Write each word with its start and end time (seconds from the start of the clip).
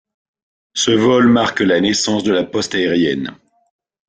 Ce 0.73 0.89
vol 0.89 1.27
marque 1.27 1.59
la 1.59 1.79
naissance 1.79 2.23
de 2.23 2.31
la 2.31 2.43
poste 2.43 2.73
aérienne. 2.73 3.37